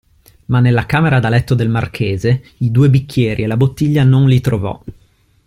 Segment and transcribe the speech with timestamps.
[0.45, 4.41] Ma nella camera da letto del marchese i due bicchieri e la bottiglia non li
[4.41, 4.81] trovò.